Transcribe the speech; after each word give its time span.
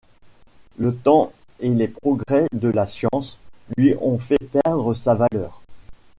Le 0.79 0.95
temps 0.95 1.31
et 1.59 1.69
les 1.69 1.87
progrès 1.87 2.47
de 2.53 2.69
la 2.69 2.87
science 2.87 3.37
lui 3.77 3.93
ont 4.01 4.17
fait 4.17 4.39
perdre 4.63 4.95
sa 4.95 5.13
valeur. 5.13 5.61